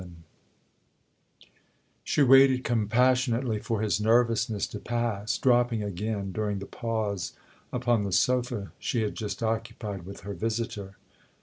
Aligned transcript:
VII 0.01 0.11
SHE 2.03 2.23
waited 2.23 2.63
compassionately 2.63 3.59
for 3.59 3.81
his 3.83 4.01
nervousness 4.01 4.65
to 4.65 4.79
pass, 4.79 5.37
dropping 5.37 5.83
again, 5.83 6.31
during 6.31 6.57
the 6.57 6.65
pause, 6.65 7.33
upon 7.71 8.03
the 8.03 8.11
sofa 8.11 8.71
she 8.79 9.03
had 9.03 9.13
just 9.13 9.43
occupied 9.43 10.01
with 10.03 10.21
her 10.21 10.33
visitor. 10.33 10.97